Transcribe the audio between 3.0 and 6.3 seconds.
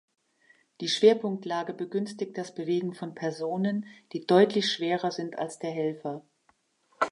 Personen, die deutlich schwerer sind als der Helfer.